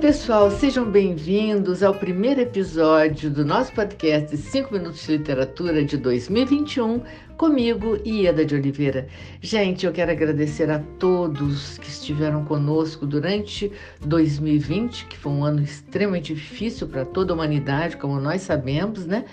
[0.00, 7.02] pessoal, sejam bem-vindos ao primeiro episódio do nosso podcast 5 Minutos de Literatura de 2021,
[7.36, 9.08] comigo, Ieda de Oliveira.
[9.40, 15.62] Gente, eu quero agradecer a todos que estiveram conosco durante 2020, que foi um ano
[15.62, 19.24] extremamente difícil para toda a humanidade, como nós sabemos, né?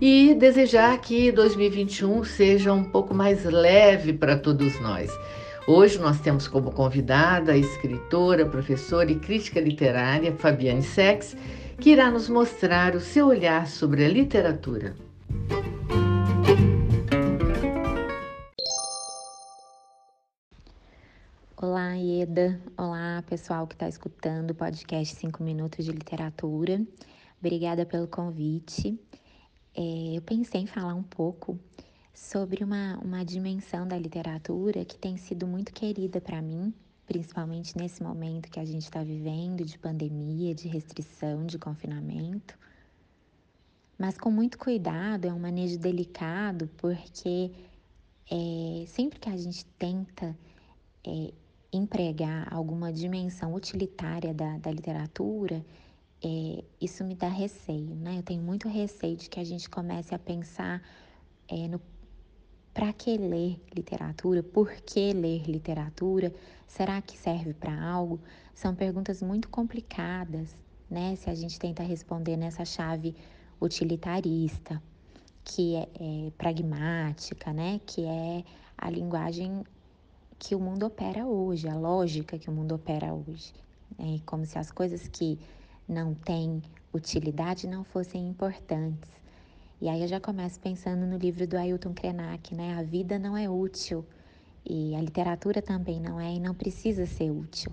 [0.00, 5.08] E desejar que 2021 seja um pouco mais leve para todos nós.
[5.72, 11.36] Hoje nós temos como convidada a escritora, professora e crítica literária Fabiane Sex,
[11.78, 14.96] que irá nos mostrar o seu olhar sobre a literatura.
[21.56, 22.60] Olá, Ieda.
[22.76, 26.84] Olá, pessoal que está escutando o podcast 5 Minutos de Literatura.
[27.38, 28.98] Obrigada pelo convite.
[29.76, 31.60] É, eu pensei em falar um pouco
[32.20, 36.72] sobre uma, uma dimensão da literatura que tem sido muito querida para mim,
[37.06, 42.58] principalmente nesse momento que a gente está vivendo de pandemia, de restrição, de confinamento.
[43.98, 47.50] Mas com muito cuidado, é um manejo delicado, porque
[48.30, 50.36] é, sempre que a gente tenta
[51.04, 51.32] é,
[51.72, 55.64] empregar alguma dimensão utilitária da, da literatura,
[56.22, 58.18] é, isso me dá receio, né?
[58.18, 60.82] Eu tenho muito receio de que a gente comece a pensar
[61.48, 61.80] é, no
[62.72, 64.42] para que ler literatura?
[64.42, 66.32] Por que ler literatura?
[66.66, 68.20] Será que serve para algo?
[68.54, 70.56] São perguntas muito complicadas,
[70.88, 71.16] né?
[71.16, 73.14] Se a gente tenta responder nessa chave
[73.60, 74.80] utilitarista,
[75.44, 77.80] que é, é pragmática, né?
[77.84, 78.44] Que é
[78.78, 79.64] a linguagem
[80.38, 83.52] que o mundo opera hoje, a lógica que o mundo opera hoje.
[83.98, 85.38] É como se as coisas que
[85.86, 86.62] não têm
[86.94, 89.19] utilidade não fossem importantes.
[89.80, 92.74] E aí eu já começo pensando no livro do Ailton Krenak, né?
[92.78, 94.04] A vida não é útil
[94.62, 97.72] e a literatura também não é e não precisa ser útil.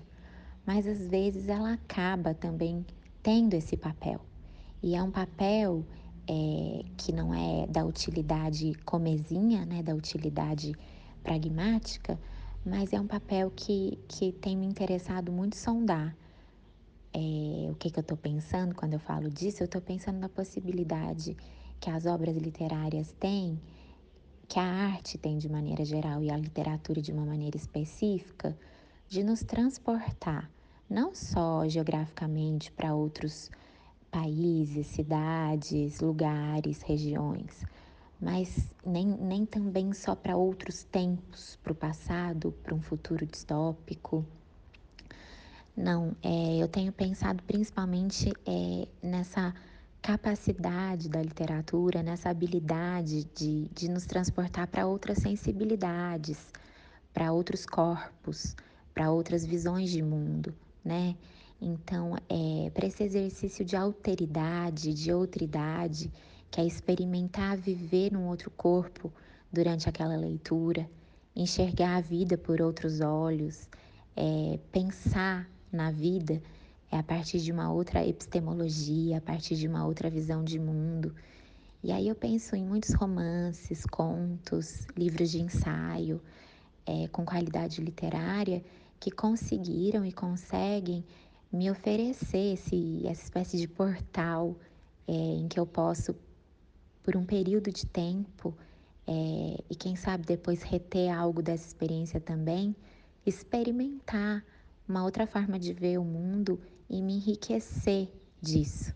[0.64, 2.86] Mas às vezes ela acaba também
[3.22, 4.22] tendo esse papel.
[4.82, 5.84] E é um papel
[6.26, 9.82] é, que não é da utilidade comezinha, né?
[9.82, 10.72] Da utilidade
[11.22, 12.18] pragmática,
[12.64, 16.16] mas é um papel que, que tem me interessado muito sondar.
[17.12, 19.62] É, o que, que eu estou pensando quando eu falo disso?
[19.62, 21.36] Eu estou pensando na possibilidade
[21.80, 23.60] que as obras literárias têm,
[24.46, 28.56] que a arte tem de maneira geral e a literatura de uma maneira específica,
[29.08, 30.50] de nos transportar
[30.88, 33.50] não só geograficamente para outros
[34.10, 37.62] países, cidades, lugares, regiões,
[38.20, 44.24] mas nem, nem também só para outros tempos, para o passado, para um futuro distópico.
[45.76, 49.54] Não, é, eu tenho pensado principalmente é, nessa
[50.02, 56.38] capacidade da literatura, nessa habilidade de, de nos transportar para outras sensibilidades,
[57.12, 58.56] para outros corpos,
[58.94, 60.54] para outras visões de mundo,
[60.84, 61.16] né?
[61.60, 66.10] Então, é, para esse exercício de alteridade, de outridade,
[66.50, 69.12] que é experimentar viver num outro corpo
[69.52, 70.88] durante aquela leitura,
[71.34, 73.68] enxergar a vida por outros olhos,
[74.16, 76.40] é, pensar na vida
[76.90, 81.14] é a partir de uma outra epistemologia, a partir de uma outra visão de mundo.
[81.82, 86.20] E aí eu penso em muitos romances, contos, livros de ensaio
[86.86, 88.64] é, com qualidade literária
[88.98, 91.04] que conseguiram e conseguem
[91.52, 94.56] me oferecer esse, essa espécie de portal
[95.06, 96.16] é, em que eu posso,
[97.02, 98.54] por um período de tempo,
[99.06, 102.74] é, e quem sabe depois reter algo dessa experiência também,
[103.24, 104.44] experimentar
[104.88, 108.08] uma outra forma de ver o mundo e me enriquecer
[108.40, 108.94] disso.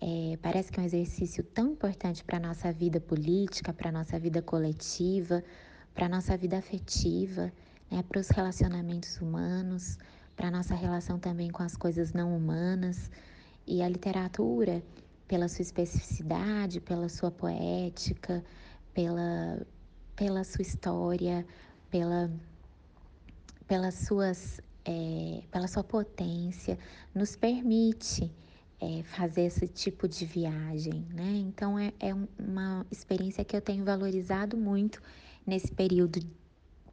[0.00, 3.92] É, parece que é um exercício tão importante para a nossa vida política, para a
[3.92, 5.42] nossa vida coletiva,
[5.94, 7.52] para a nossa vida afetiva,
[7.90, 9.98] né, para os relacionamentos humanos,
[10.36, 13.10] para a nossa relação também com as coisas não humanas.
[13.66, 14.82] E a literatura,
[15.26, 18.44] pela sua especificidade, pela sua poética,
[18.92, 19.66] pela,
[20.14, 21.46] pela sua história,
[21.90, 22.30] pela,
[23.66, 26.78] pelas suas é, pela sua potência,
[27.14, 28.30] nos permite
[28.80, 31.42] é, fazer esse tipo de viagem, né?
[31.46, 35.00] Então é, é uma experiência que eu tenho valorizado muito
[35.46, 36.20] nesse período,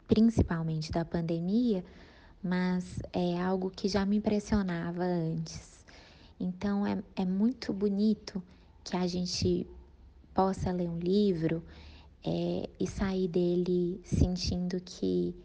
[0.08, 1.84] principalmente da pandemia,
[2.44, 5.86] mas é algo que já me impressionava antes.
[6.40, 8.42] Então é, é muito bonito
[8.84, 9.68] que a gente
[10.34, 11.64] possa ler um livro
[12.26, 15.36] é, e sair dele sentindo que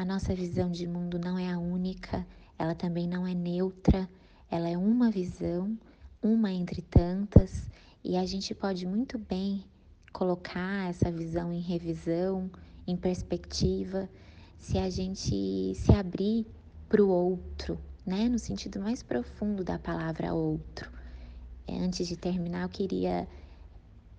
[0.00, 2.26] a nossa visão de mundo não é a única,
[2.58, 4.08] ela também não é neutra,
[4.50, 5.78] ela é uma visão,
[6.22, 7.70] uma entre tantas,
[8.02, 9.62] e a gente pode muito bem
[10.10, 12.50] colocar essa visão em revisão,
[12.86, 14.08] em perspectiva,
[14.56, 16.46] se a gente se abrir
[16.88, 20.90] para o outro, né, no sentido mais profundo da palavra outro.
[21.68, 23.28] É, antes de terminar, eu queria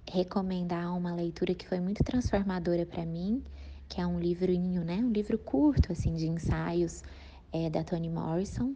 [0.07, 3.43] recomendar uma leitura que foi muito transformadora para mim,
[3.91, 7.03] que é um livrinho, né, um livro curto assim de ensaios
[7.51, 8.73] é, da Toni Morrison,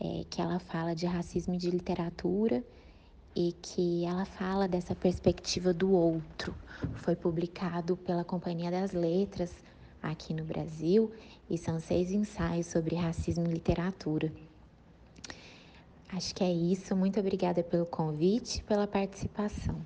[0.00, 2.62] é, que ela fala de racismo e de literatura
[3.34, 6.54] e que ela fala dessa perspectiva do outro.
[6.94, 9.52] Foi publicado pela Companhia das Letras
[10.00, 11.10] aqui no Brasil
[11.50, 14.32] e são seis ensaios sobre racismo e literatura.
[16.08, 16.94] Acho que é isso.
[16.94, 19.84] Muito obrigada pelo convite e pela participação.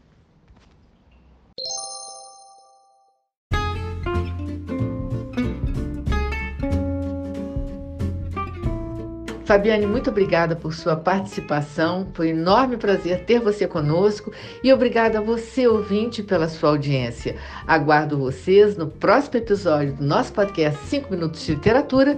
[9.46, 12.08] Fabiane, muito obrigada por sua participação.
[12.14, 17.36] Foi um enorme prazer ter você conosco e obrigada a você, ouvinte, pela sua audiência.
[17.64, 22.16] Aguardo vocês no próximo episódio do nosso podcast 5 Minutos de Literatura,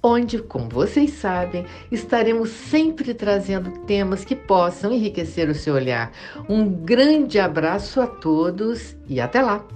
[0.00, 6.12] onde, como vocês sabem, estaremos sempre trazendo temas que possam enriquecer o seu olhar.
[6.48, 9.66] Um grande abraço a todos e até lá!